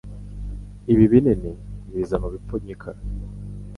Ibi 0.91 1.03
binini 1.11 1.51
biza 1.91 2.15
mubipfunyika. 2.21 2.89